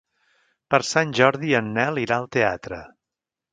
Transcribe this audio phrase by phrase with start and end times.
[0.73, 2.83] Per Sant Jordi en Nel irà al teatre.